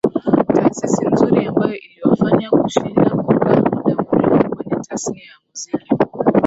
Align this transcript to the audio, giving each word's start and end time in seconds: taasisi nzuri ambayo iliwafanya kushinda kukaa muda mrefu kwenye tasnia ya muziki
taasisi 0.55 1.03
nzuri 1.07 1.45
ambayo 1.47 1.75
iliwafanya 1.75 2.49
kushinda 2.49 3.09
kukaa 3.15 3.55
muda 3.55 3.95
mrefu 4.05 4.55
kwenye 4.55 4.75
tasnia 4.87 5.23
ya 5.23 5.37
muziki 5.49 5.89